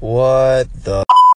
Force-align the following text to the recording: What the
What 0.00 0.68
the 0.84 1.04